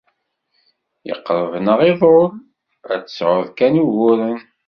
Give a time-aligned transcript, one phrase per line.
[1.07, 2.27] Yeqreb neɣ iḍul,
[2.91, 4.39] ad tesεuḍ kan uguren.